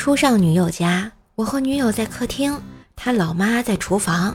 [0.00, 2.58] 初上女友家，我和女友在客厅，
[2.96, 4.34] 他老妈在厨房。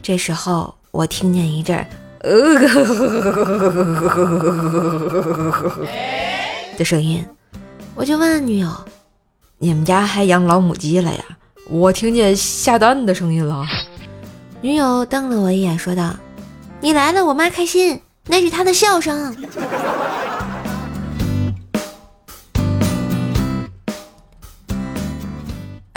[0.00, 1.84] 这时候我听见一阵
[2.20, 2.54] 呃
[6.78, 7.26] 的声音，
[7.96, 8.72] 我就问女友
[9.58, 11.24] ：“你们家还养老母鸡了呀？
[11.68, 13.66] 我听见下蛋的声音了。”
[14.62, 16.14] 女友瞪了我一眼，说道
[16.80, 19.36] ：“你来了，我妈开心，那是她的笑声。”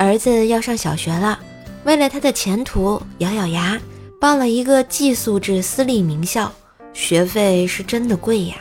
[0.04, 1.40] 儿子要上小学了，
[1.86, 3.80] 为了他的前途，咬咬牙
[4.20, 6.52] 报了一个寄宿制私立名校，
[6.94, 8.56] 学费是真的贵呀。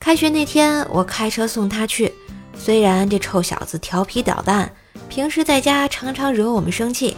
[0.00, 2.12] 开学那天，我开车送他去，
[2.58, 4.68] 虽然这臭小子调皮捣蛋，
[5.08, 7.16] 平时在家常常惹我们生气，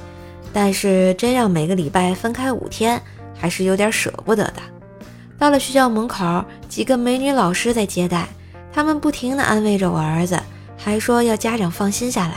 [0.52, 3.01] 但是真要每个礼拜分开五天，
[3.38, 4.60] 还是有点舍不得的。
[5.38, 8.29] 到了学校门口，几个美女老师在接待，
[8.70, 10.38] 他们不停地安慰着我儿子，
[10.77, 12.34] 还说要家长放心下来。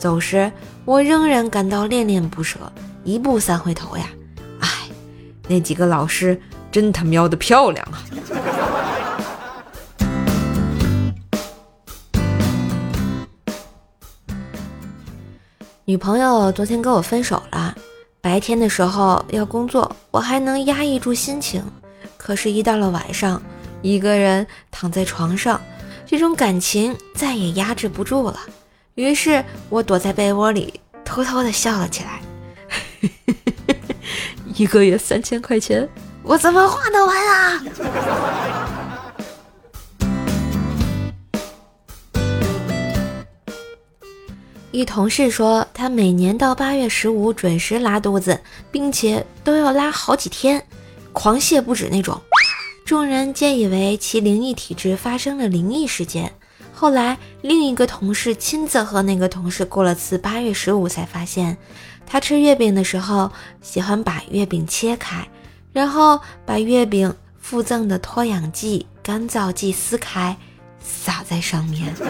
[0.00, 0.50] 走时，
[0.86, 2.58] 我仍然感到恋恋不舍，
[3.04, 4.06] 一步三回头呀！
[4.60, 4.68] 哎，
[5.46, 6.40] 那几个老师
[6.72, 8.02] 真他喵的漂亮啊！
[15.84, 17.74] 女朋友昨天跟我分手了，
[18.22, 21.62] 白天的时候要工作，我还能压抑住心情，
[22.16, 23.42] 可是，一到了晚上，
[23.82, 25.60] 一个人躺在床上，
[26.06, 28.40] 这种感情再也压制不住了。
[29.00, 32.20] 于是我躲在被窝里，偷偷的笑了起来。
[34.54, 35.88] 一个月三千块钱，
[36.22, 37.64] 我怎么花得完啊？
[44.70, 48.38] 一同事说，他每年到八月十五准时拉肚子，
[48.70, 50.62] 并且都要拉好几天，
[51.14, 52.20] 狂泻不止那种。
[52.84, 56.30] 众人皆以为其灵异体质发生了灵异事件。
[56.80, 61.58] 后来，另一个同事亲自和那个同事过了次八月十五，才发现，
[62.06, 65.28] 他吃月饼的时候喜欢把月饼切开，
[65.74, 70.34] 然后把月饼附赠的脱氧剂、干燥剂撕开，
[70.82, 71.94] 撒在上面。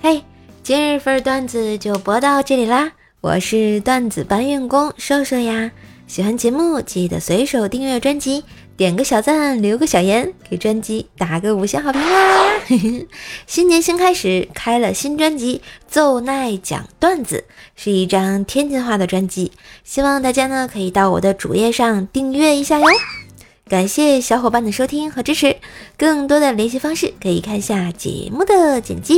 [0.00, 0.24] 嘿，
[0.62, 2.90] 今日份段子就播到这里啦！
[3.20, 5.70] 我是段子搬运工瘦瘦呀，
[6.12, 8.44] 喜欢节目记得随手订阅专辑。
[8.76, 12.52] 点个小赞，留个小言，给专辑打个五星好评啦！
[13.48, 15.56] 新年新开始，开了新专辑
[15.88, 17.46] 《奏奈讲段子》，
[17.82, 19.52] 是一张天津话的专辑，
[19.84, 22.84] 希望大家呢可以到我的主页上订阅一下哟。
[23.66, 25.56] 感谢小伙伴的收听和支持，
[25.96, 29.14] 更多的联系方式可以看下节目的简介。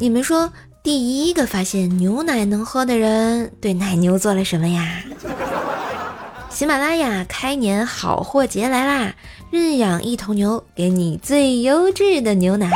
[0.00, 0.50] 你们说？
[0.82, 5.04] 第一个发现牛奶能喝的人，对奶牛做了什么呀？
[6.48, 9.14] 喜马拉雅开年好货节来啦！
[9.50, 12.70] 认养一头牛，给你最优质的牛奶。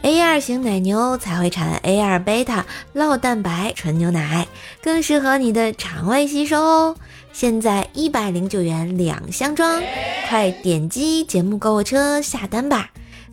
[0.00, 2.64] A 二型奶牛才会产 A 二贝塔
[2.94, 4.48] 酪蛋白纯牛奶，
[4.82, 6.96] 更适合你的肠胃吸收哦。
[7.30, 9.82] 现在一百零九元两箱装，
[10.30, 12.90] 快点击节目购物车下单吧！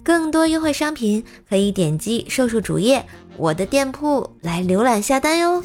[0.07, 5.61] 更多优惠商品可以点击瘦瘦主页我的店铺来浏览下单哟。